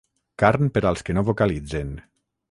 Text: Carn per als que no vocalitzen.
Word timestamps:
Carn 0.43 0.69
per 0.77 0.81
als 0.91 1.05
que 1.09 1.15
no 1.17 1.23
vocalitzen. 1.27 1.93